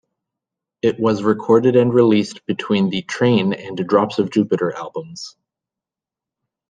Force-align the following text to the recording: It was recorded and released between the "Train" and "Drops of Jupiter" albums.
It 0.81 0.99
was 0.99 1.21
recorded 1.21 1.75
and 1.75 1.93
released 1.93 2.43
between 2.47 2.89
the 2.89 3.03
"Train" 3.03 3.53
and 3.53 3.77
"Drops 3.87 4.17
of 4.17 4.31
Jupiter" 4.31 4.73
albums. 4.75 5.35